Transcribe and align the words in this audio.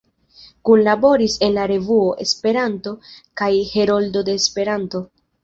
Kunlaboris 0.69 1.35
en 1.47 1.53
"La 1.57 1.65
Revuo, 1.71 2.07
Esperanto" 2.25 2.95
kaj 3.43 3.51
"Heroldo 3.75 4.27
de 4.33 4.37
Esperanto. 4.43 5.05